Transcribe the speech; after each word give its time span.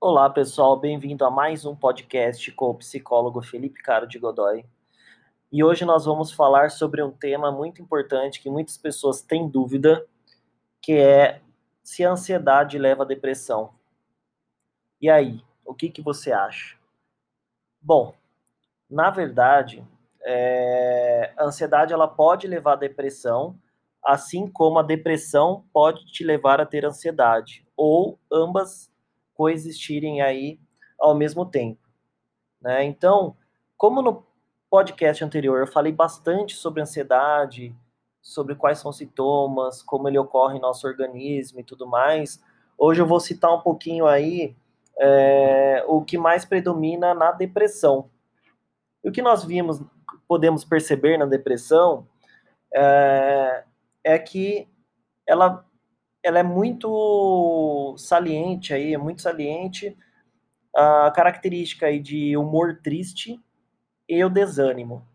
Olá, 0.00 0.30
pessoal, 0.30 0.78
bem-vindo 0.78 1.24
a 1.24 1.30
mais 1.30 1.64
um 1.64 1.74
podcast 1.74 2.52
com 2.52 2.70
o 2.70 2.74
psicólogo 2.74 3.42
Felipe 3.42 3.82
Caro 3.82 4.06
de 4.06 4.20
Godoy. 4.20 4.64
E 5.50 5.64
hoje 5.64 5.84
nós 5.84 6.04
vamos 6.04 6.30
falar 6.30 6.70
sobre 6.70 7.02
um 7.02 7.10
tema 7.10 7.50
muito 7.50 7.82
importante 7.82 8.40
que 8.40 8.48
muitas 8.48 8.78
pessoas 8.78 9.20
têm 9.20 9.48
dúvida, 9.48 10.06
que 10.80 10.92
é 10.92 11.40
se 11.82 12.04
a 12.04 12.12
ansiedade 12.12 12.78
leva 12.78 13.02
à 13.02 13.06
depressão. 13.06 13.74
E 15.00 15.10
aí, 15.10 15.42
o 15.64 15.74
que, 15.74 15.90
que 15.90 16.00
você 16.00 16.30
acha? 16.30 16.76
Bom, 17.82 18.14
na 18.88 19.10
verdade, 19.10 19.84
é, 20.28 21.32
a 21.36 21.44
ansiedade 21.44 21.92
ela 21.92 22.08
pode 22.08 22.48
levar 22.48 22.72
à 22.72 22.76
depressão, 22.76 23.56
assim 24.04 24.48
como 24.48 24.80
a 24.80 24.82
depressão 24.82 25.64
pode 25.72 26.04
te 26.06 26.24
levar 26.24 26.60
a 26.60 26.66
ter 26.66 26.84
ansiedade, 26.84 27.64
ou 27.76 28.18
ambas 28.30 28.90
coexistirem 29.34 30.20
aí 30.20 30.58
ao 30.98 31.14
mesmo 31.14 31.46
tempo. 31.46 31.80
Né? 32.60 32.82
Então, 32.84 33.36
como 33.76 34.02
no 34.02 34.26
podcast 34.68 35.22
anterior 35.22 35.60
eu 35.60 35.66
falei 35.68 35.92
bastante 35.92 36.56
sobre 36.56 36.82
ansiedade, 36.82 37.72
sobre 38.20 38.56
quais 38.56 38.80
são 38.80 38.90
os 38.90 38.96
sintomas, 38.96 39.80
como 39.80 40.08
ele 40.08 40.18
ocorre 40.18 40.56
em 40.56 40.60
nosso 40.60 40.88
organismo 40.88 41.60
e 41.60 41.64
tudo 41.64 41.86
mais, 41.86 42.42
hoje 42.76 43.00
eu 43.00 43.06
vou 43.06 43.20
citar 43.20 43.54
um 43.54 43.60
pouquinho 43.60 44.06
aí 44.06 44.56
é, 44.98 45.84
o 45.86 46.02
que 46.02 46.18
mais 46.18 46.44
predomina 46.44 47.14
na 47.14 47.30
depressão. 47.30 48.10
E 49.04 49.08
o 49.08 49.12
que 49.12 49.22
nós 49.22 49.44
vimos 49.44 49.80
podemos 50.26 50.64
perceber 50.64 51.18
na 51.18 51.26
depressão 51.26 52.06
é, 52.74 53.64
é 54.04 54.18
que 54.18 54.68
ela, 55.26 55.64
ela 56.22 56.38
é 56.38 56.42
muito 56.42 57.94
saliente 57.98 58.74
aí, 58.74 58.94
é 58.94 58.98
muito 58.98 59.22
saliente 59.22 59.96
a 60.74 61.10
característica 61.10 61.86
aí 61.86 61.98
de 61.98 62.36
humor 62.36 62.80
triste 62.82 63.40
e 64.08 64.22
o 64.22 64.28
desânimo. 64.28 65.06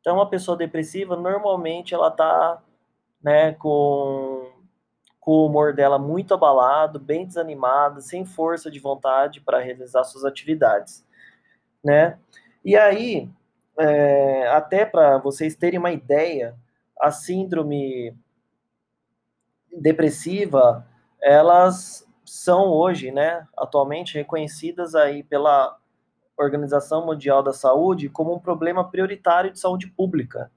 Então, 0.00 0.20
a 0.20 0.26
pessoa 0.26 0.56
depressiva, 0.56 1.14
normalmente, 1.14 1.92
ela 1.92 2.10
tá, 2.10 2.62
né, 3.22 3.52
com, 3.52 4.50
com 5.20 5.32
o 5.32 5.46
humor 5.46 5.74
dela 5.74 5.98
muito 5.98 6.32
abalado, 6.32 6.98
bem 6.98 7.26
desanimada, 7.26 8.00
sem 8.00 8.24
força 8.24 8.70
de 8.70 8.80
vontade 8.80 9.42
para 9.42 9.60
realizar 9.60 10.04
suas 10.04 10.24
atividades, 10.24 11.06
né? 11.84 12.18
E 12.64 12.76
aí, 12.76 13.28
é, 13.80 14.48
até 14.48 14.84
para 14.84 15.18
vocês 15.18 15.54
terem 15.56 15.78
uma 15.78 15.90
ideia, 15.90 16.54
a 17.00 17.10
síndrome 17.10 18.14
depressiva, 19.72 20.86
elas 21.22 22.06
são 22.24 22.68
hoje, 22.68 23.10
né, 23.10 23.46
atualmente 23.56 24.14
reconhecidas 24.14 24.94
aí 24.94 25.22
pela 25.22 25.76
Organização 26.36 27.04
Mundial 27.04 27.42
da 27.42 27.52
Saúde 27.52 28.08
como 28.08 28.34
um 28.34 28.38
problema 28.38 28.88
prioritário 28.88 29.50
de 29.50 29.58
saúde 29.58 29.88
pública, 29.88 30.50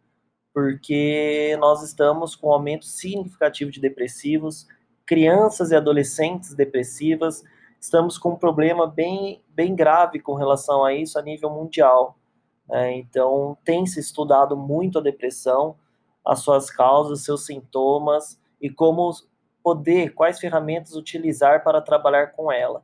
porque 0.54 1.58
nós 1.60 1.82
estamos 1.82 2.36
com 2.36 2.50
um 2.50 2.54
aumento 2.54 2.86
significativo 2.86 3.72
de 3.72 3.82
depressivos, 3.82 4.68
crianças 5.06 5.72
e 5.72 5.76
adolescentes 5.76 6.54
depressivas, 6.54 7.44
estamos 7.80 8.18
com 8.18 8.32
um 8.32 8.38
problema 8.38 8.88
bem, 8.88 9.44
bem 9.50 9.76
grave 9.76 10.20
com 10.20 10.36
relação 10.36 10.86
a 10.86 10.94
isso 10.94 11.18
a 11.18 11.22
nível 11.22 11.50
mundial. 11.50 12.18
É, 12.72 12.92
então, 12.94 13.58
tem 13.64 13.86
se 13.86 14.00
estudado 14.00 14.56
muito 14.56 15.00
a 15.00 15.02
depressão, 15.02 15.75
as 16.25 16.39
suas 16.39 16.69
causas, 16.69 17.23
seus 17.23 17.45
sintomas 17.45 18.39
e 18.61 18.69
como 18.69 19.11
poder, 19.61 20.14
quais 20.14 20.39
ferramentas 20.39 20.95
utilizar 20.95 21.64
para 21.64 21.81
trabalhar 21.81 22.28
com 22.28 22.52
ela. 22.52 22.84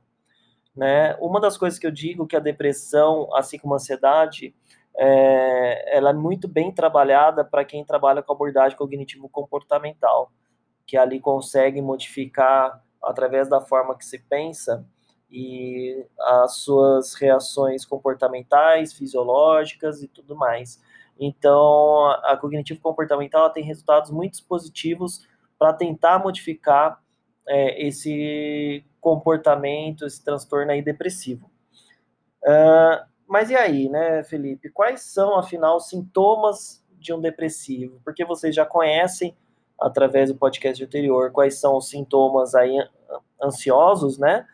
Né? 0.75 1.15
Uma 1.19 1.39
das 1.41 1.57
coisas 1.57 1.79
que 1.79 1.87
eu 1.87 1.91
digo 1.91 2.27
que 2.27 2.35
a 2.35 2.39
depressão, 2.39 3.29
assim 3.35 3.57
como 3.57 3.73
a 3.73 3.77
ansiedade, 3.77 4.53
é, 4.97 5.97
ela 5.97 6.11
é 6.11 6.13
muito 6.13 6.47
bem 6.47 6.71
trabalhada 6.71 7.43
para 7.43 7.65
quem 7.65 7.83
trabalha 7.83 8.21
com 8.21 8.33
abordagem 8.33 8.77
cognitivo-comportamental, 8.77 10.31
que 10.85 10.97
ali 10.97 11.19
consegue 11.19 11.81
modificar 11.81 12.83
através 13.01 13.47
da 13.47 13.61
forma 13.61 13.97
que 13.97 14.05
se 14.05 14.19
pensa 14.19 14.85
e 15.31 16.05
as 16.19 16.57
suas 16.57 17.13
reações 17.13 17.85
comportamentais, 17.85 18.93
fisiológicas 18.93 20.01
e 20.01 20.07
tudo 20.07 20.35
mais. 20.35 20.81
Então, 21.19 22.05
a 22.23 22.37
cognitivo 22.37 22.79
comportamental 22.79 23.49
tem 23.49 23.63
resultados 23.63 24.09
muito 24.09 24.43
positivos 24.45 25.27
para 25.57 25.73
tentar 25.73 26.19
modificar 26.19 27.01
é, 27.47 27.85
esse 27.85 28.83
comportamento, 29.01 30.05
esse 30.05 30.23
transtorno 30.23 30.71
aí 30.71 30.81
depressivo. 30.81 31.49
Uh, 32.43 33.05
mas 33.27 33.49
e 33.49 33.55
aí, 33.55 33.89
né, 33.89 34.23
Felipe? 34.23 34.69
Quais 34.69 35.01
são, 35.01 35.37
afinal, 35.37 35.77
os 35.77 35.89
sintomas 35.89 36.83
de 36.97 37.13
um 37.13 37.19
depressivo? 37.19 37.99
Porque 38.03 38.23
vocês 38.25 38.55
já 38.55 38.65
conhecem, 38.65 39.35
através 39.79 40.29
do 40.29 40.37
podcast 40.37 40.83
anterior, 40.83 41.31
quais 41.31 41.59
são 41.59 41.77
os 41.77 41.89
sintomas 41.89 42.55
aí 42.55 42.75
ansiosos, 43.41 44.17
né? 44.17 44.45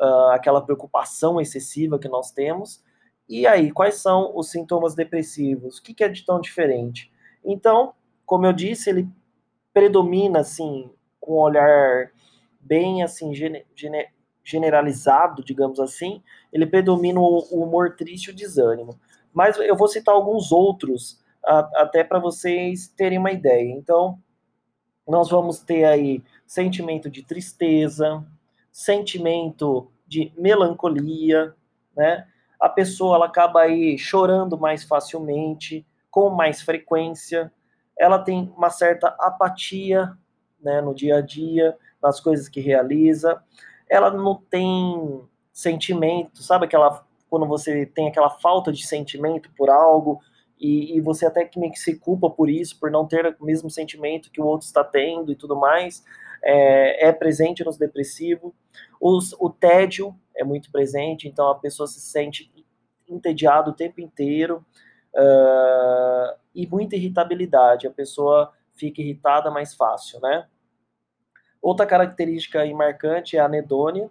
Uh, 0.00 0.30
aquela 0.30 0.60
preocupação 0.60 1.40
excessiva 1.40 1.98
que 1.98 2.08
nós 2.08 2.30
temos. 2.30 2.82
E 3.28 3.46
aí, 3.46 3.70
quais 3.70 3.96
são 3.96 4.36
os 4.36 4.50
sintomas 4.50 4.94
depressivos? 4.94 5.78
O 5.78 5.82
que, 5.82 5.94
que 5.94 6.04
é 6.04 6.08
de 6.08 6.24
tão 6.24 6.40
diferente? 6.40 7.10
Então, 7.44 7.94
como 8.26 8.46
eu 8.46 8.52
disse, 8.52 8.90
ele 8.90 9.08
predomina 9.72 10.40
assim 10.40 10.90
com 11.20 11.34
um 11.34 11.40
olhar 11.40 12.10
bem 12.60 13.02
assim 13.02 13.34
gene, 13.34 13.64
gene, 13.74 14.08
generalizado, 14.44 15.44
digamos 15.44 15.80
assim, 15.80 16.22
ele 16.52 16.66
predomina 16.66 17.20
o, 17.20 17.46
o, 17.50 17.62
humor 17.62 17.96
triste 17.96 18.30
o 18.30 18.34
desânimo. 18.34 18.98
Mas 19.32 19.56
eu 19.58 19.76
vou 19.76 19.88
citar 19.88 20.14
alguns 20.14 20.52
outros 20.52 21.20
a, 21.44 21.82
até 21.82 22.04
para 22.04 22.18
vocês 22.18 22.88
terem 22.88 23.18
uma 23.18 23.32
ideia. 23.32 23.70
Então, 23.72 24.18
nós 25.06 25.30
vamos 25.30 25.60
ter 25.60 25.84
aí 25.84 26.22
sentimento 26.46 27.10
de 27.10 27.22
tristeza, 27.22 28.24
sentimento 28.72 29.92
de 30.06 30.32
melancolia, 30.36 31.54
né? 31.96 32.26
A 32.58 32.68
pessoa 32.68 33.16
ela 33.16 33.26
acaba 33.26 33.60
aí 33.60 33.98
chorando 33.98 34.58
mais 34.58 34.84
facilmente, 34.84 35.86
com 36.10 36.30
mais 36.30 36.62
frequência, 36.62 37.52
ela 37.98 38.18
tem 38.18 38.52
uma 38.56 38.70
certa 38.70 39.08
apatia, 39.18 40.12
né, 40.60 40.80
no 40.80 40.94
dia 40.94 41.16
a 41.16 41.20
dia, 41.20 41.76
nas 42.02 42.20
coisas 42.20 42.48
que 42.48 42.60
realiza. 42.60 43.42
Ela 43.88 44.10
não 44.10 44.36
tem 44.36 45.22
sentimento, 45.52 46.42
sabe 46.42 46.66
aquela 46.66 47.04
quando 47.28 47.46
você 47.46 47.86
tem 47.86 48.08
aquela 48.08 48.28
falta 48.28 48.70
de 48.70 48.86
sentimento 48.86 49.50
por 49.56 49.70
algo 49.70 50.20
e, 50.60 50.96
e, 50.96 51.00
você 51.00 51.24
até 51.24 51.46
que 51.46 51.58
meio 51.58 51.72
que 51.72 51.78
se 51.78 51.98
culpa 51.98 52.28
por 52.28 52.50
isso, 52.50 52.78
por 52.78 52.90
não 52.90 53.06
ter 53.06 53.34
o 53.40 53.44
mesmo 53.44 53.70
sentimento 53.70 54.30
que 54.30 54.40
o 54.40 54.44
outro 54.44 54.66
está 54.66 54.84
tendo 54.84 55.32
e 55.32 55.34
tudo 55.34 55.56
mais 55.56 56.04
é, 56.42 57.08
é 57.08 57.12
presente 57.12 57.64
nos 57.64 57.76
depressivos. 57.76 58.52
Os, 59.00 59.32
o 59.38 59.50
tédio 59.50 60.14
é 60.34 60.44
muito 60.44 60.70
presente, 60.70 61.28
então 61.28 61.48
a 61.48 61.54
pessoa 61.54 61.86
se 61.86 62.00
sente 62.00 62.50
entediada 63.08 63.70
o 63.70 63.74
tempo 63.74 64.00
inteiro 64.00 64.64
uh, 65.14 66.36
e 66.54 66.66
muita 66.66 66.96
irritabilidade. 66.96 67.86
A 67.86 67.90
pessoa 67.90 68.52
fica 68.74 69.00
irritada 69.00 69.50
mais 69.50 69.74
fácil, 69.74 70.20
né? 70.20 70.46
Outra 71.60 71.86
característica 71.86 72.64
marcante 72.74 73.36
é 73.36 73.40
a 73.40 73.44
anedônia. 73.44 74.10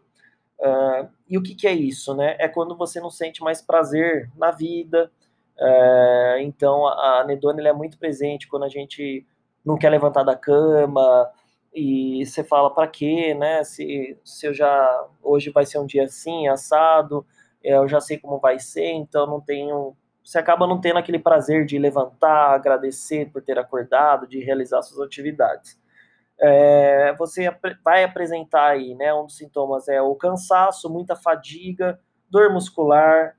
Uh, 0.60 1.10
e 1.28 1.38
o 1.38 1.44
que, 1.44 1.56
que, 1.56 1.68
é 1.68 1.74
isso, 1.74 2.16
né? 2.16 2.36
É 2.40 2.48
quando 2.48 2.78
você 2.78 3.02
não 3.02 3.10
sente 3.10 3.42
mais 3.42 3.62
prazer 3.62 4.30
na 4.38 4.52
vida. 4.52 5.12
Uh, 5.58 6.40
então, 6.42 6.88
a 6.88 7.22
anedônia 7.22 7.68
é 7.68 7.74
muito 7.74 7.98
presente 7.98 8.48
quando 8.48 8.64
a 8.64 8.70
gente 8.70 9.26
não 9.66 9.78
quer 9.78 9.90
levantar 9.90 10.24
da 10.24 10.36
cama, 10.36 11.30
e 11.74 12.26
você 12.26 12.44
fala 12.44 12.74
para 12.74 12.88
quê, 12.88 13.34
né? 13.34 13.64
Se, 13.64 14.18
se 14.24 14.48
eu 14.48 14.54
já 14.54 15.08
hoje 15.22 15.50
vai 15.50 15.66
ser 15.66 15.80
um 15.80 15.86
dia 15.86 16.04
assim, 16.04 16.48
assado, 16.48 17.26
é, 17.64 17.76
eu 17.76 17.88
já 17.88 18.02
sei 18.02 18.18
como 18.18 18.40
vai 18.40 18.60
ser, 18.60 18.92
então 18.92 19.26
não 19.26 19.40
tenho. 19.40 19.96
Você 20.24 20.38
acaba 20.38 20.68
não 20.68 20.80
tendo 20.80 21.00
aquele 21.00 21.20
prazer 21.20 21.66
de 21.66 21.80
levantar, 21.80 22.54
agradecer 22.54 23.32
por 23.32 23.42
ter 23.42 23.58
acordado, 23.58 24.28
de 24.28 24.40
realizar 24.40 24.82
suas 24.82 25.00
atividades. 25.06 25.80
É, 26.40 27.14
você 27.18 27.50
vai 27.84 28.04
apresentar 28.04 28.70
aí, 28.72 28.96
né? 28.96 29.14
Um 29.14 29.26
dos 29.26 29.38
sintomas 29.38 29.88
é 29.88 30.02
o 30.02 30.16
cansaço, 30.16 30.90
muita 30.90 31.16
fadiga, 31.16 32.00
dor 32.30 32.52
muscular. 32.52 33.36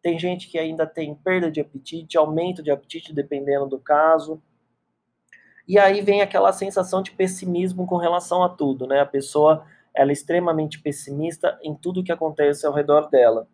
Tem 0.00 0.18
gente 0.18 0.48
que 0.48 0.58
ainda 0.58 0.86
tem 0.86 1.14
perda 1.14 1.50
de 1.50 1.60
apetite, 1.60 2.16
aumento 2.16 2.62
de 2.62 2.70
apetite, 2.70 3.12
dependendo 3.12 3.66
do 3.66 3.78
caso. 3.78 4.40
E 5.66 5.78
aí 5.78 6.00
vem 6.00 6.22
aquela 6.22 6.52
sensação 6.52 7.02
de 7.02 7.10
pessimismo 7.10 7.86
com 7.86 7.96
relação 7.96 8.42
a 8.42 8.48
tudo, 8.48 8.86
né? 8.86 9.00
A 9.00 9.06
pessoa 9.06 9.64
ela 9.94 10.10
é 10.10 10.12
extremamente 10.12 10.78
pessimista 10.78 11.58
em 11.62 11.74
tudo 11.74 12.04
que 12.04 12.12
acontece 12.12 12.66
ao 12.66 12.72
redor 12.72 13.08
dela. 13.08 13.48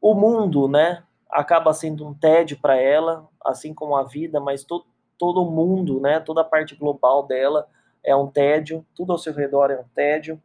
O 0.00 0.14
mundo, 0.14 0.68
né, 0.68 1.02
acaba 1.28 1.74
sendo 1.74 2.06
um 2.06 2.14
tédio 2.14 2.58
para 2.60 2.76
ela, 2.76 3.28
assim 3.44 3.74
como 3.74 3.96
a 3.96 4.04
vida, 4.04 4.40
mas 4.40 4.64
to 4.64 4.84
todo 5.18 5.44
mundo, 5.44 6.00
né, 6.00 6.18
toda 6.18 6.40
a 6.40 6.44
parte 6.44 6.74
global 6.74 7.26
dela 7.26 7.68
é 8.02 8.16
um 8.16 8.26
tédio, 8.26 8.86
tudo 8.94 9.12
ao 9.12 9.18
seu 9.18 9.34
redor 9.34 9.70
é 9.70 9.78
um 9.78 9.84
tédio. 9.94 10.40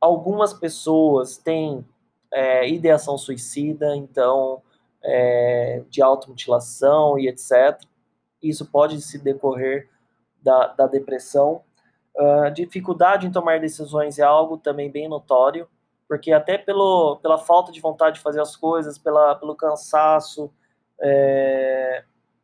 Algumas 0.00 0.52
pessoas 0.52 1.36
têm 1.36 1.84
é, 2.32 2.68
ideação 2.68 3.18
suicida, 3.18 3.96
então, 3.96 4.62
é, 5.02 5.82
de 5.90 6.00
automutilação 6.00 7.18
e 7.18 7.26
etc. 7.26 7.80
Isso 8.42 8.66
pode 8.66 9.00
se 9.00 9.18
decorrer 9.18 9.88
da, 10.42 10.68
da 10.68 10.86
depressão. 10.86 11.62
Uh, 12.16 12.50
dificuldade 12.52 13.26
em 13.26 13.30
tomar 13.30 13.60
decisões 13.60 14.18
é 14.18 14.22
algo 14.22 14.56
também 14.58 14.90
bem 14.90 15.08
notório, 15.08 15.68
porque 16.08 16.32
até 16.32 16.56
pelo, 16.56 17.16
pela 17.16 17.38
falta 17.38 17.70
de 17.70 17.80
vontade 17.80 18.16
de 18.16 18.22
fazer 18.22 18.40
as 18.40 18.56
coisas, 18.56 18.98
pela, 18.98 19.34
pelo 19.34 19.54
cansaço 19.54 20.50
é, 21.00 22.02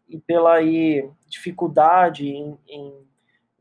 e 0.09 0.19
pela 0.19 0.55
aí, 0.55 1.11
dificuldade 1.29 2.29
em, 2.29 2.59
em, 2.69 2.95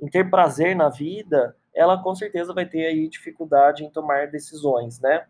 em, 0.01 0.07
ter 0.07 0.29
prazer 0.29 0.75
na 0.75 0.89
vida, 0.89 1.55
ela 1.73 1.97
com 1.97 2.13
certeza 2.13 2.53
vai 2.53 2.65
ter 2.65 2.85
aí 2.85 3.07
dificuldade 3.07 3.83
em 3.83 3.89
tomar 3.89 4.27
decisões, 4.27 4.99
né? 4.99 5.25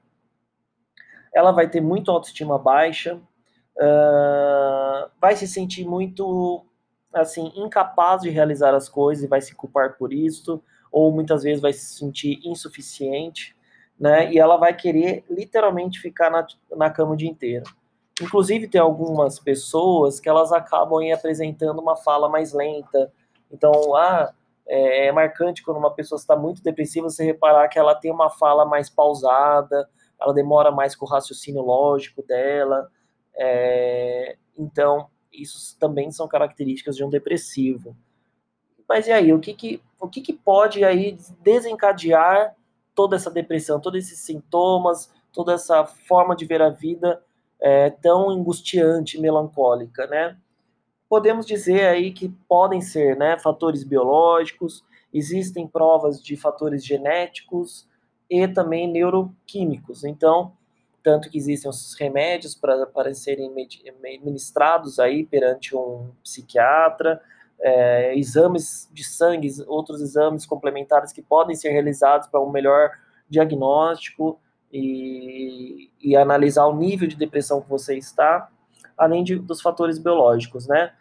Ela 1.33 1.51
vai 1.51 1.69
ter 1.69 1.81
muito 1.81 2.11
autoestima 2.11 2.59
baixa, 2.59 3.15
uh, 3.15 5.09
vai 5.19 5.35
se 5.35 5.47
sentir 5.47 5.85
muito 5.85 6.65
assim 7.13 7.51
incapaz 7.55 8.21
de 8.21 8.29
realizar 8.29 8.73
as 8.73 8.89
coisas 8.89 9.23
e 9.23 9.27
vai 9.27 9.41
se 9.41 9.55
culpar 9.55 9.97
por 9.97 10.11
isso, 10.11 10.61
ou 10.91 11.11
muitas 11.11 11.43
vezes 11.43 11.61
vai 11.61 11.73
se 11.73 11.95
sentir 11.95 12.39
insuficiente, 12.43 13.55
né? 13.99 14.31
E 14.31 14.39
ela 14.39 14.57
vai 14.57 14.75
querer 14.75 15.23
literalmente 15.29 15.99
ficar 15.99 16.29
na, 16.29 16.45
na 16.75 16.89
cama 16.89 17.13
o 17.13 17.15
dia 17.15 17.29
inteiro. 17.29 17.65
Inclusive 18.21 18.67
tem 18.67 18.79
algumas 18.79 19.39
pessoas 19.39 20.19
que 20.19 20.29
elas 20.29 20.51
acabam 20.51 21.01
apresentando 21.11 21.79
uma 21.79 21.95
fala 21.95 22.29
mais 22.29 22.53
lenta. 22.53 23.11
Então, 23.51 23.95
ah, 23.95 24.31
é, 24.67 25.07
é 25.07 25.11
marcante 25.11 25.63
quando 25.63 25.77
uma 25.77 25.93
pessoa 25.93 26.17
está 26.19 26.35
muito 26.35 26.61
depressiva 26.61 27.09
você 27.09 27.23
reparar 27.23 27.67
que 27.67 27.79
ela 27.79 27.95
tem 27.95 28.11
uma 28.11 28.29
fala 28.29 28.65
mais 28.65 28.89
pausada, 28.89 29.89
ela 30.21 30.33
demora 30.33 30.71
mais 30.71 30.95
com 30.95 31.05
o 31.05 31.09
raciocínio 31.09 31.61
lógico 31.61 32.23
dela. 32.23 32.87
É, 33.35 34.37
então, 34.57 35.09
isso 35.33 35.77
também 35.79 36.11
são 36.11 36.27
características 36.27 36.95
de 36.95 37.03
um 37.03 37.09
depressivo. 37.09 37.95
Mas 38.87 39.07
e 39.07 39.11
aí, 39.11 39.33
o 39.33 39.39
que, 39.39 39.53
que, 39.53 39.81
o 39.99 40.07
que, 40.07 40.21
que 40.21 40.33
pode 40.33 40.83
aí 40.83 41.17
desencadear 41.41 42.55
toda 42.93 43.15
essa 43.15 43.31
depressão, 43.31 43.79
todos 43.79 44.05
esses 44.05 44.19
sintomas, 44.19 45.11
toda 45.31 45.53
essa 45.53 45.85
forma 45.85 46.35
de 46.35 46.45
ver 46.45 46.61
a 46.61 46.69
vida 46.69 47.23
é, 47.59 47.89
tão 47.89 48.29
angustiante, 48.29 49.19
melancólica, 49.19 50.05
né? 50.07 50.37
Podemos 51.09 51.45
dizer 51.45 51.85
aí 51.85 52.11
que 52.11 52.29
podem 52.47 52.81
ser, 52.81 53.15
né, 53.15 53.37
fatores 53.39 53.83
biológicos, 53.83 54.83
existem 55.13 55.67
provas 55.67 56.21
de 56.21 56.35
fatores 56.35 56.83
genéticos 56.85 57.87
e 58.29 58.47
também 58.47 58.91
neuroquímicos. 58.91 60.03
Então, 60.03 60.53
tanto 61.03 61.29
que 61.29 61.37
existem 61.37 61.69
os 61.69 61.93
remédios 61.99 62.55
para, 62.55 63.13
serem 63.13 63.53
ministrados 64.23 64.99
aí 64.99 65.25
perante 65.25 65.75
um 65.75 66.11
psiquiatra, 66.23 67.21
é, 67.59 68.17
exames 68.17 68.89
de 68.91 69.03
sangue, 69.03 69.49
outros 69.67 70.01
exames 70.01 70.45
complementares 70.45 71.11
que 71.11 71.21
podem 71.21 71.55
ser 71.55 71.69
realizados 71.69 72.27
para 72.27 72.41
um 72.41 72.49
melhor 72.49 72.91
diagnóstico 73.29 74.39
e, 74.71 75.91
e, 76.01 76.15
analisar 76.15 76.65
o 76.65 76.75
nível 76.75 77.07
de 77.07 77.15
depressão 77.15 77.61
que 77.61 77.69
você 77.69 77.97
está, 77.97 78.49
além 78.97 79.23
de, 79.23 79.37
dos 79.37 79.61
fatores 79.61 79.99
biológicos, 79.99 80.67
né? 80.67 80.93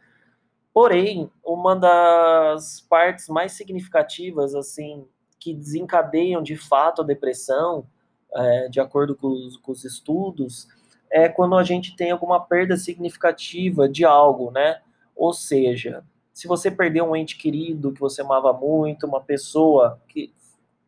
Porém, 0.74 1.30
uma 1.44 1.76
das 1.76 2.80
partes 2.80 3.28
mais 3.28 3.52
significativas, 3.52 4.54
assim, 4.54 5.06
que 5.38 5.54
desencadeiam 5.54 6.42
de 6.42 6.56
fato 6.56 7.02
a 7.02 7.04
depressão 7.04 7.86
é, 8.34 8.68
de 8.68 8.80
acordo 8.80 9.14
com 9.14 9.28
os, 9.28 9.56
com 9.56 9.72
os 9.72 9.84
estudos, 9.84 10.68
é 11.10 11.28
quando 11.28 11.56
a 11.56 11.62
gente 11.62 11.94
tem 11.94 12.10
alguma 12.10 12.40
perda 12.40 12.76
significativa 12.76 13.88
de 13.88 14.04
algo, 14.04 14.50
né? 14.50 14.80
Ou 15.14 15.32
seja, 15.32 16.04
se 16.32 16.48
você 16.48 16.70
perdeu 16.70 17.04
um 17.04 17.14
ente 17.14 17.36
querido 17.36 17.92
que 17.92 18.00
você 18.00 18.22
amava 18.22 18.52
muito, 18.52 19.06
uma 19.06 19.20
pessoa 19.20 20.00
que 20.08 20.32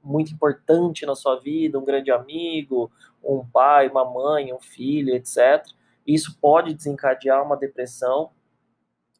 muito 0.03 0.33
importante 0.33 1.07
na 1.07 1.15
sua 1.15 1.39
vida, 1.41 1.79
um 1.79 1.85
grande 1.85 2.11
amigo, 2.11 2.91
um 3.23 3.45
pai, 3.45 3.89
uma 3.89 4.05
mãe, 4.05 4.53
um 4.53 4.61
filho, 4.61 5.15
etc. 5.15 5.65
Isso 6.07 6.39
pode 6.41 6.75
desencadear 6.75 7.43
uma 7.43 7.57
depressão, 7.57 8.31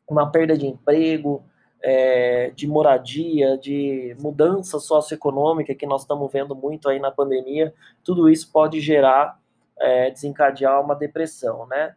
uma 0.09 0.31
perda 0.31 0.57
de 0.57 0.67
emprego, 0.67 1.45
é, 1.87 2.51
de 2.57 2.67
moradia, 2.67 3.59
de 3.59 4.17
mudança 4.19 4.79
socioeconômica 4.79 5.75
que 5.75 5.85
nós 5.85 6.01
estamos 6.01 6.33
vendo 6.33 6.57
muito 6.57 6.89
aí 6.89 6.99
na 6.99 7.11
pandemia, 7.11 7.75
tudo 8.03 8.31
isso 8.31 8.51
pode 8.51 8.81
gerar, 8.81 9.39
é, 9.79 10.11
desencadear 10.11 10.81
uma 10.83 10.95
depressão, 10.95 11.67
né? 11.67 11.95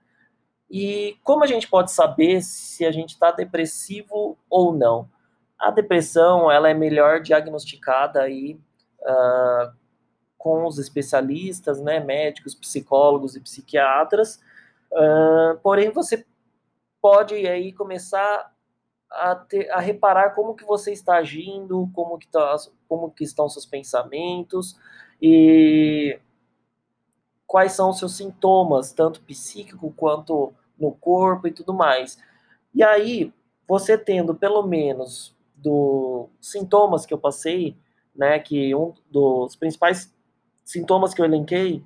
E 0.69 1.15
como 1.23 1.45
a 1.45 1.47
gente 1.47 1.69
pode 1.69 1.93
saber 1.93 2.41
se 2.41 2.85
a 2.85 2.91
gente 2.91 3.11
está 3.11 3.31
depressivo 3.31 4.37
ou 4.49 4.73
não? 4.73 5.09
A 5.57 5.71
depressão 5.71 6.51
ela 6.51 6.69
é 6.69 6.73
melhor 6.73 7.21
diagnosticada 7.21 8.21
aí 8.21 8.59
uh, 8.99 9.71
com 10.37 10.65
os 10.65 10.77
especialistas, 10.77 11.81
né, 11.81 12.01
médicos, 12.01 12.53
psicólogos 12.53 13.37
e 13.37 13.39
psiquiatras. 13.39 14.41
Uh, 14.91 15.57
porém, 15.63 15.89
você 15.91 16.25
pode 17.01 17.33
aí 17.33 17.71
começar 17.71 18.51
a, 19.11 19.35
ter, 19.35 19.69
a 19.71 19.79
reparar 19.79 20.31
como 20.31 20.55
que 20.55 20.65
você 20.65 20.91
está 20.91 21.17
agindo, 21.17 21.89
como 21.93 22.17
que, 22.17 22.27
tá, 22.27 22.55
como 22.87 23.11
que 23.11 23.23
estão 23.23 23.49
seus 23.49 23.65
pensamentos 23.65 24.77
e 25.21 26.19
quais 27.45 27.71
são 27.71 27.89
os 27.89 27.99
seus 27.99 28.15
sintomas, 28.15 28.91
tanto 28.91 29.21
psíquico 29.21 29.93
quanto 29.95 30.53
no 30.77 30.91
corpo 30.91 31.47
e 31.47 31.51
tudo 31.51 31.73
mais. 31.73 32.17
E 32.73 32.83
aí, 32.83 33.33
você 33.67 33.97
tendo 33.97 34.35
pelo 34.35 34.63
menos 34.63 35.35
dos 35.55 36.27
sintomas 36.39 37.05
que 37.05 37.13
eu 37.13 37.17
passei, 37.17 37.75
né, 38.15 38.39
que 38.39 38.75
um 38.75 38.93
dos 39.09 39.55
principais 39.55 40.13
sintomas 40.63 41.13
que 41.13 41.21
eu 41.21 41.25
elenquei, 41.25 41.83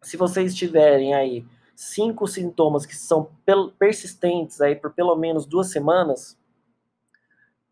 se 0.00 0.16
vocês 0.16 0.54
tiverem 0.54 1.14
aí 1.14 1.44
cinco 1.76 2.26
sintomas 2.26 2.86
que 2.86 2.96
são 2.96 3.30
persistentes 3.78 4.62
aí 4.62 4.74
por 4.74 4.94
pelo 4.94 5.14
menos 5.14 5.44
duas 5.44 5.70
semanas 5.70 6.38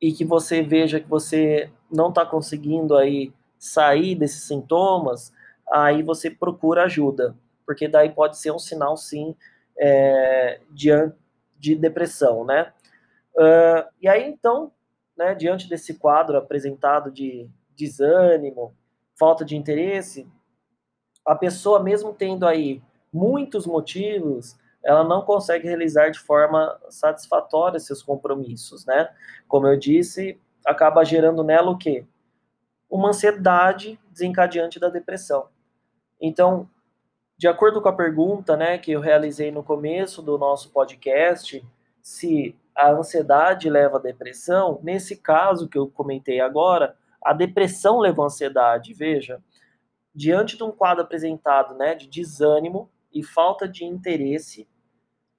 e 0.01 0.13
que 0.13 0.27
você 0.27 0.63
veja 0.63 1.01
que 1.01 1.09
você 1.09 1.71
não 1.91 2.11
está 2.11 2.27
conseguindo 2.27 2.95
aí 2.95 3.33
sair 3.59 4.15
desses 4.15 4.43
sintomas, 4.43 5.33
aí 5.73 6.03
você 6.03 6.31
procura 6.31 6.85
ajuda, 6.85 7.35
porque 7.65 7.89
daí 7.89 8.11
pode 8.11 8.37
ser 8.37 8.51
um 8.51 8.59
sinal 8.59 8.95
sim 8.99 9.35
é, 9.79 10.61
de, 10.71 10.91
de 11.59 11.75
depressão, 11.75 12.45
né? 12.45 12.73
Uh, 13.35 13.89
e 14.03 14.07
aí 14.07 14.29
então, 14.29 14.71
né, 15.17 15.35
diante 15.35 15.67
desse 15.67 15.95
quadro 15.95 16.37
apresentado 16.37 17.11
de 17.11 17.49
desânimo, 17.75 18.77
falta 19.19 19.45
de 19.45 19.57
interesse, 19.57 20.29
a 21.25 21.35
pessoa 21.35 21.83
mesmo 21.83 22.13
tendo 22.13 22.47
aí 22.47 22.83
muitos 23.15 23.65
motivos, 23.65 24.59
ela 24.83 25.05
não 25.05 25.23
consegue 25.23 25.69
realizar 25.69 26.11
de 26.11 26.19
forma 26.19 26.79
satisfatória 26.91 27.79
seus 27.79 28.03
compromissos, 28.03 28.85
né? 28.85 29.09
Como 29.47 29.67
eu 29.67 29.79
disse, 29.79 30.39
acaba 30.67 31.05
gerando 31.05 31.45
nela 31.45 31.71
o 31.71 31.79
quê? 31.79 32.05
Uma 32.91 33.11
ansiedade 33.11 33.99
desencadeante 34.11 34.81
da 34.81 34.89
depressão. 34.89 35.49
Então, 36.21 36.69
de 37.37 37.49
acordo 37.49 37.81
com 37.81 37.89
a 37.89 37.97
pergunta, 37.97 38.57
né, 38.57 38.79
que 38.79 38.93
eu 38.93 39.01
realizei 39.01 39.51
no 39.51 39.63
começo 39.63 40.21
do 40.21 40.37
nosso 40.37 40.71
podcast, 40.71 41.65
se 42.03 42.57
a 42.75 42.91
ansiedade 42.91 43.71
leva 43.71 43.99
à 43.99 44.01
depressão, 44.01 44.81
nesse 44.83 45.17
caso 45.17 45.69
que 45.69 45.79
eu 45.79 45.89
comentei 45.89 46.41
agora, 46.41 46.97
a 47.23 47.33
depressão 47.33 47.99
leva 48.01 48.23
à 48.23 48.27
ansiedade. 48.27 48.93
Veja, 48.93 49.43
diante 50.15 50.57
de 50.57 50.63
um 50.63 50.71
quadro 50.71 51.03
apresentado, 51.03 51.75
né, 51.75 51.95
de 51.95 52.07
desânimo, 52.07 52.89
e 53.15 53.23
falta 53.23 53.69
de 53.69 53.85
interesse, 53.85 54.69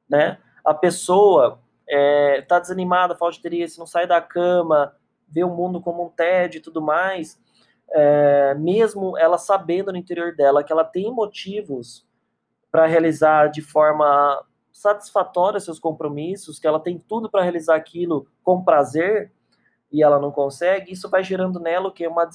né? 0.09 0.39
A 0.63 0.73
pessoa 0.73 1.59
está 1.81 1.97
é, 1.97 2.41
tá 2.41 2.59
desanimada, 2.59 3.15
falta 3.15 3.33
de 3.33 3.39
interesse, 3.39 3.77
não 3.77 3.85
sai 3.85 4.07
da 4.07 4.21
cama, 4.21 4.95
vê 5.27 5.43
o 5.43 5.49
mundo 5.49 5.81
como 5.81 6.05
um 6.05 6.09
tédio 6.09 6.59
e 6.59 6.61
tudo 6.61 6.81
mais, 6.81 7.39
é, 7.91 8.55
mesmo 8.55 9.17
ela 9.17 9.37
sabendo 9.37 9.91
no 9.91 9.97
interior 9.97 10.35
dela 10.35 10.63
que 10.63 10.71
ela 10.71 10.83
tem 10.83 11.11
motivos 11.11 12.07
para 12.71 12.85
realizar 12.85 13.47
de 13.47 13.61
forma 13.61 14.43
satisfatória 14.71 15.59
seus 15.59 15.79
compromissos, 15.79 16.59
que 16.59 16.67
ela 16.67 16.79
tem 16.79 16.97
tudo 16.97 17.29
para 17.29 17.43
realizar 17.43 17.75
aquilo 17.75 18.27
com 18.43 18.63
prazer 18.63 19.31
e 19.91 20.03
ela 20.03 20.19
não 20.19 20.31
consegue, 20.31 20.91
isso 20.91 21.09
vai 21.09 21.23
gerando 21.23 21.59
nela 21.59 21.87
o 21.87 21.91
que 21.91 22.05
uma, 22.07 22.27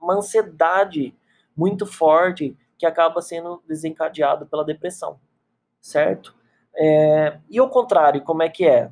uma 0.00 0.14
ansiedade 0.14 1.14
muito 1.56 1.86
forte 1.86 2.56
que 2.78 2.86
acaba 2.86 3.20
sendo 3.22 3.62
desencadeado 3.66 4.46
pela 4.46 4.64
depressão, 4.64 5.18
certo? 5.80 6.34
É, 6.74 7.38
e 7.48 7.58
ao 7.58 7.70
contrário, 7.70 8.22
como 8.22 8.42
é 8.42 8.48
que 8.48 8.66
é? 8.66 8.90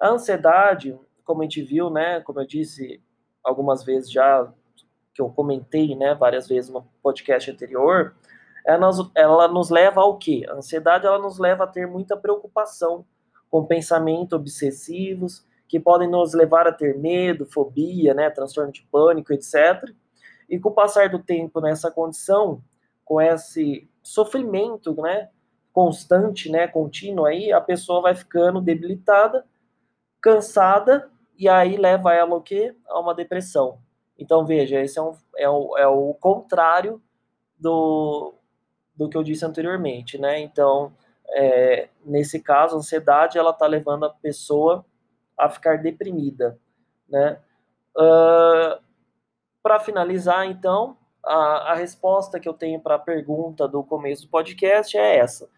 A 0.00 0.08
ansiedade, 0.08 0.98
como 1.24 1.42
a 1.42 1.44
gente 1.44 1.62
viu, 1.62 1.90
né, 1.90 2.20
como 2.20 2.40
eu 2.40 2.46
disse 2.46 3.00
algumas 3.44 3.84
vezes 3.84 4.10
já, 4.10 4.52
que 5.14 5.22
eu 5.22 5.28
comentei, 5.30 5.94
né, 5.94 6.14
várias 6.14 6.48
vezes 6.48 6.70
no 6.70 6.82
podcast 7.02 7.50
anterior, 7.50 8.14
ela 8.66 8.78
nos, 8.78 9.10
ela 9.14 9.48
nos 9.48 9.70
leva 9.70 10.00
ao 10.00 10.18
quê? 10.18 10.44
A 10.48 10.54
ansiedade, 10.54 11.06
ela 11.06 11.18
nos 11.18 11.38
leva 11.38 11.64
a 11.64 11.66
ter 11.66 11.86
muita 11.86 12.16
preocupação 12.16 13.04
com 13.50 13.64
pensamentos 13.64 14.32
obsessivos, 14.32 15.44
que 15.68 15.78
podem 15.78 16.08
nos 16.08 16.34
levar 16.34 16.66
a 16.66 16.72
ter 16.72 16.98
medo, 16.98 17.46
fobia, 17.46 18.12
né, 18.12 18.28
transtorno 18.28 18.72
de 18.72 18.82
pânico, 18.90 19.32
etc. 19.32 19.90
E 20.48 20.58
com 20.58 20.68
o 20.70 20.74
passar 20.74 21.08
do 21.08 21.20
tempo 21.20 21.60
nessa 21.60 21.90
condição, 21.90 22.62
com 23.10 23.20
esse 23.20 23.90
sofrimento, 24.04 24.94
né, 25.02 25.30
constante, 25.72 26.48
né, 26.48 26.68
contínuo 26.68 27.26
aí, 27.26 27.50
a 27.50 27.60
pessoa 27.60 28.00
vai 28.00 28.14
ficando 28.14 28.60
debilitada, 28.60 29.44
cansada 30.22 31.10
e 31.36 31.48
aí 31.48 31.76
leva 31.76 32.14
ela 32.14 32.36
o 32.36 32.40
quê? 32.40 32.72
A 32.86 33.00
uma 33.00 33.12
depressão. 33.12 33.80
Então 34.16 34.46
veja, 34.46 34.78
esse 34.80 34.96
é, 34.96 35.02
um, 35.02 35.12
é, 35.36 35.50
o, 35.50 35.76
é 35.76 35.88
o 35.88 36.14
contrário 36.20 37.02
do, 37.58 38.36
do 38.94 39.08
que 39.08 39.16
eu 39.16 39.24
disse 39.24 39.44
anteriormente, 39.44 40.16
né? 40.16 40.38
Então, 40.38 40.94
é, 41.30 41.88
nesse 42.04 42.38
caso, 42.38 42.76
a 42.76 42.78
ansiedade 42.78 43.36
ela 43.36 43.50
está 43.50 43.66
levando 43.66 44.04
a 44.04 44.10
pessoa 44.10 44.86
a 45.36 45.50
ficar 45.50 45.82
deprimida, 45.82 46.56
né? 47.08 47.40
Uh, 47.96 48.80
para 49.60 49.80
finalizar, 49.80 50.46
então, 50.46 50.96
a, 51.24 51.72
a, 51.72 51.74
resposta 51.74 52.40
que 52.40 52.48
eu 52.48 52.54
tenho 52.54 52.80
para 52.80 52.96
a 52.96 52.98
pergunta 52.98 53.68
do 53.68 53.82
começo 53.82 54.22
do 54.22 54.30
podcast 54.30 54.96
é 54.96 55.18
essa. 55.18 55.48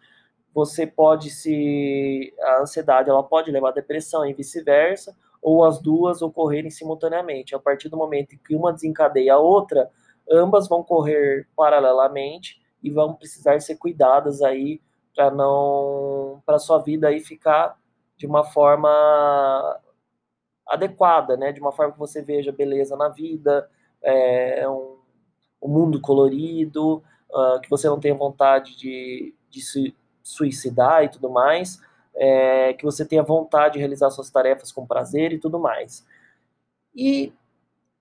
Você 0.53 0.85
pode 0.85 1.29
se 1.29 2.33
a 2.39 2.61
ansiedade 2.61 3.09
ela 3.09 3.23
pode 3.23 3.51
levar 3.51 3.69
à 3.69 3.73
depressão 3.73 4.25
e 4.25 4.33
vice-versa, 4.33 5.15
ou 5.41 5.65
as 5.65 5.79
duas 5.79 6.21
ocorrerem 6.21 6.71
simultaneamente. 6.71 7.55
A 7.55 7.59
partir 7.59 7.89
do 7.89 7.97
momento 7.97 8.37
que 8.37 8.55
uma 8.55 8.71
desencadeia 8.71 9.33
a 9.33 9.39
outra, 9.39 9.89
ambas 10.29 10.67
vão 10.67 10.83
correr 10.83 11.47
paralelamente 11.55 12.61
e 12.81 12.89
vão 12.89 13.13
precisar 13.13 13.59
ser 13.59 13.75
cuidadas 13.75 14.41
aí 14.41 14.81
para 15.15 15.29
não 15.29 16.41
para 16.45 16.59
sua 16.59 16.79
vida 16.79 17.07
aí 17.07 17.19
ficar 17.19 17.77
de 18.17 18.25
uma 18.25 18.43
forma 18.43 18.89
adequada, 20.67 21.35
né? 21.37 21.51
De 21.51 21.59
uma 21.59 21.71
forma 21.71 21.93
que 21.93 21.99
você 21.99 22.21
veja 22.21 22.51
beleza 22.51 22.95
na 22.95 23.09
vida, 23.09 23.69
é, 24.01 24.67
um, 24.67 24.92
um 25.63 25.69
mundo 25.69 25.99
colorido, 26.01 27.03
uh, 27.31 27.59
que 27.61 27.69
você 27.69 27.87
não 27.87 27.99
tenha 27.99 28.13
vontade 28.13 28.77
de, 28.77 29.33
de 29.49 29.61
se 29.61 29.95
suicidar 30.21 31.03
e 31.03 31.09
tudo 31.09 31.29
mais, 31.29 31.81
é, 32.15 32.73
que 32.73 32.83
você 32.83 33.05
tenha 33.05 33.23
vontade 33.23 33.73
de 33.73 33.79
realizar 33.79 34.09
suas 34.09 34.29
tarefas 34.29 34.71
com 34.71 34.85
prazer 34.85 35.33
e 35.33 35.39
tudo 35.39 35.59
mais. 35.59 36.05
E 36.95 37.33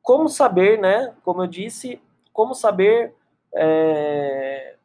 como 0.03 0.29
saber, 0.29 0.79
né? 0.79 1.15
Como 1.25 1.43
eu 1.43 1.47
disse, 1.47 2.01
como 2.33 2.55
saber 2.55 3.15
é, 3.55 4.77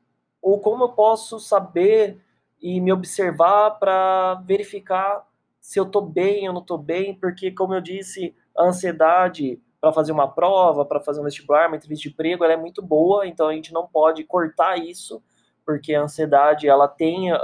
ou 0.41 0.59
como 0.59 0.85
eu 0.85 0.89
posso 0.89 1.39
saber 1.39 2.19
e 2.61 2.79
me 2.79 2.91
observar 2.91 3.71
para 3.71 4.35
verificar 4.45 5.27
se 5.59 5.79
eu 5.79 5.83
estou 5.83 6.01
bem 6.01 6.47
ou 6.47 6.53
não 6.53 6.61
estou 6.61 6.77
bem, 6.77 7.13
porque 7.13 7.51
como 7.51 7.73
eu 7.73 7.81
disse, 7.81 8.33
a 8.57 8.63
ansiedade 8.63 9.61
para 9.79 9.93
fazer 9.93 10.11
uma 10.11 10.27
prova, 10.27 10.85
para 10.85 10.99
fazer 10.99 11.21
um 11.21 11.23
vestibular, 11.23 11.67
uma 11.67 11.77
entrevista 11.77 12.03
de 12.03 12.09
emprego, 12.09 12.43
ela 12.43 12.53
é 12.53 12.57
muito 12.57 12.81
boa, 12.81 13.27
então 13.27 13.47
a 13.47 13.53
gente 13.53 13.71
não 13.71 13.87
pode 13.87 14.23
cortar 14.23 14.77
isso, 14.77 15.21
porque 15.65 15.93
a 15.93 16.01
ansiedade 16.01 16.67
ela 16.67 16.87
tem 16.87 17.31
uh, 17.31 17.37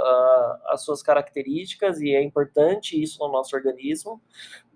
as 0.66 0.82
suas 0.84 1.02
características 1.02 2.00
e 2.00 2.14
é 2.14 2.22
importante 2.22 3.00
isso 3.00 3.18
no 3.20 3.30
nosso 3.30 3.54
organismo, 3.54 4.20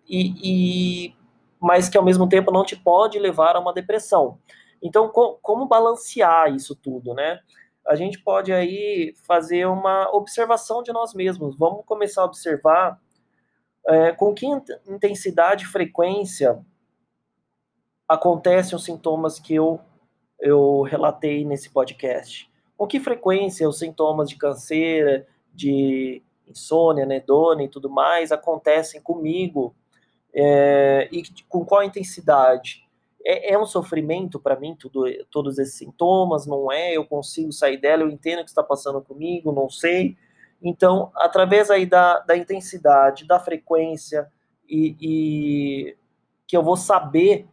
e, 0.08 1.06
e, 1.08 1.16
mas 1.60 1.88
que 1.88 1.98
ao 1.98 2.04
mesmo 2.04 2.28
tempo 2.28 2.52
não 2.52 2.64
te 2.64 2.76
pode 2.76 3.18
levar 3.18 3.56
a 3.56 3.60
uma 3.60 3.72
depressão. 3.72 4.38
Então, 4.80 5.08
co 5.08 5.38
como 5.42 5.66
balancear 5.66 6.54
isso 6.54 6.74
tudo, 6.76 7.12
né? 7.12 7.40
A 7.86 7.96
gente 7.96 8.22
pode 8.22 8.52
aí 8.52 9.14
fazer 9.26 9.66
uma 9.66 10.14
observação 10.14 10.82
de 10.82 10.92
nós 10.92 11.14
mesmos. 11.14 11.56
Vamos 11.58 11.84
começar 11.84 12.22
a 12.22 12.26
observar 12.26 13.00
é, 13.86 14.12
com 14.12 14.34
que 14.34 14.46
intensidade 14.86 15.64
e 15.64 15.68
frequência 15.68 16.64
acontecem 18.08 18.74
os 18.74 18.84
sintomas 18.84 19.38
que 19.38 19.54
eu, 19.54 19.80
eu 20.40 20.82
relatei 20.82 21.44
nesse 21.44 21.70
podcast. 21.70 22.50
Com 22.76 22.86
que 22.86 22.98
frequência 22.98 23.68
os 23.68 23.78
sintomas 23.78 24.28
de 24.28 24.36
canseira, 24.36 25.26
de 25.52 26.22
insônia, 26.46 27.04
anedônia 27.04 27.64
e 27.64 27.68
tudo 27.68 27.90
mais 27.90 28.32
acontecem 28.32 29.02
comigo 29.02 29.74
é, 30.32 31.08
e 31.12 31.22
com 31.48 31.64
qual 31.64 31.82
intensidade? 31.82 32.86
É, 33.24 33.52
é 33.52 33.58
um 33.58 33.66
sofrimento 33.66 34.40
para 34.40 34.58
mim 34.58 34.74
tudo, 34.74 35.04
todos 35.30 35.58
esses 35.58 35.74
sintomas, 35.74 36.46
não 36.46 36.72
é? 36.72 36.96
Eu 36.96 37.04
consigo 37.04 37.52
sair 37.52 37.76
dela, 37.76 38.02
eu 38.02 38.10
entendo 38.10 38.40
o 38.40 38.44
que 38.44 38.50
está 38.50 38.62
passando 38.62 39.02
comigo, 39.02 39.52
não 39.52 39.68
sei. 39.68 40.16
Então, 40.62 41.10
através 41.14 41.70
aí 41.70 41.84
da, 41.84 42.20
da 42.20 42.36
intensidade, 42.36 43.26
da 43.26 43.38
frequência 43.38 44.30
e, 44.68 44.96
e 45.00 45.96
que 46.46 46.56
eu 46.56 46.62
vou 46.62 46.76
saber 46.76 47.46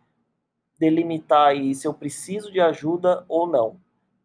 delimitar 0.79 1.47
aí 1.47 1.73
se 1.73 1.87
eu 1.87 1.93
preciso 1.93 2.51
de 2.51 2.59
ajuda 2.59 3.25
ou 3.27 3.47
não. 3.47 3.79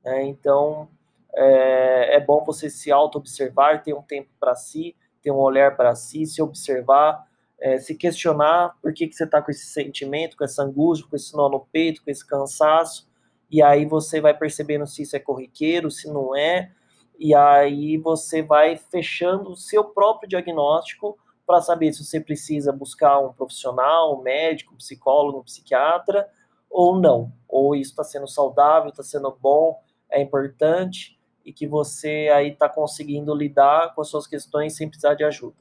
Né? 0.04 0.25
Então, 0.25 0.88
é, 1.35 2.16
é, 2.16 2.21
bom 2.21 2.45
você 2.45 2.69
se 2.69 2.90
auto-observar, 2.90 3.83
ter 3.83 3.95
um 3.95 4.02
tempo 4.02 4.28
para 4.38 4.54
si, 4.54 4.97
ter 5.23 5.30
um 5.30 5.37
olhar 5.37 5.76
para 5.76 5.95
si, 5.95 6.26
se 6.26 6.42
observar, 6.42 7.26
é, 7.61 7.78
se 7.78 7.95
questionar 7.95 8.75
por 8.83 8.92
que, 8.92 9.07
que 9.07 9.14
você 9.14 9.25
está 9.25 9.40
com 9.42 9.50
esse 9.50 9.66
sentimento, 9.66 10.37
com 10.37 10.45
essa 10.45 10.62
angústia, 10.62 11.07
com 11.09 11.16
esse 11.16 11.37
nó 11.37 11.49
no 11.49 11.61
peito, 11.61 12.02
com 12.02 12.11
esse 12.11 12.26
cansaço, 12.26 13.09
e 13.50 13.62
aí 13.62 13.85
você 13.85 14.21
vai 14.21 14.37
percebendo 14.37 14.87
se 14.87 15.02
isso 15.02 15.16
é 15.16 15.19
corriqueiro, 15.19 15.90
se 15.90 16.09
não 16.09 16.35
é, 16.35 16.71
e 17.19 17.35
aí 17.35 17.99
você 17.99 18.42
vai 18.42 18.76
fechando 18.76 19.50
o 19.50 19.57
seu 19.57 19.85
próprio 19.85 20.28
diagnóstico 20.28 21.19
para 21.47 21.61
saber 21.61 21.92
se 21.92 22.02
você 22.04 22.21
precisa 22.21 22.73
buscar 22.73 23.19
um 23.19 23.33
profissional, 23.33 24.19
um 24.19 24.23
médico, 24.23 24.73
um 24.73 24.76
psicólogo, 24.76 25.40
um 25.40 25.45
psiquiatra, 25.45 26.26
ou 26.70 26.98
não. 26.98 27.32
Ou 27.48 27.74
isso 27.74 27.90
está 27.90 28.04
sendo 28.04 28.28
saudável, 28.28 28.90
está 28.90 29.02
sendo 29.02 29.36
bom, 29.40 29.82
é 30.08 30.20
importante, 30.20 31.18
e 31.44 31.52
que 31.52 31.66
você 31.66 32.30
aí 32.32 32.52
está 32.52 32.68
conseguindo 32.68 33.34
lidar 33.34 33.94
com 33.94 34.00
as 34.00 34.08
suas 34.08 34.26
questões 34.26 34.76
sem 34.76 34.88
precisar 34.88 35.14
de 35.14 35.24
ajuda. 35.24 35.56